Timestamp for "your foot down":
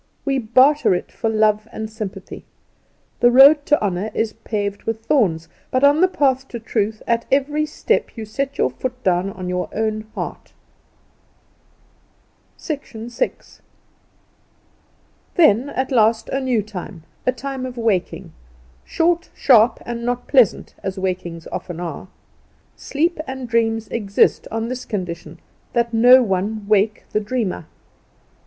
8.57-9.29